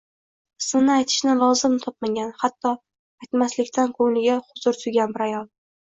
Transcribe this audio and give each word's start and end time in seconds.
Ismini 0.61 0.91
aytishni 0.93 1.35
lozim 1.41 1.75
topmagan, 1.85 2.33
hatto 2.41 2.73
aytmasliqdan 3.27 3.97
ko'nglida 4.01 4.43
huzur 4.51 4.85
tuygan 4.85 5.19
bir 5.19 5.33
ayol. 5.33 5.51